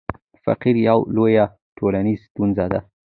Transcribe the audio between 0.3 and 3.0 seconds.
فقر یوه لویه ټولنیزه ستونزه ده.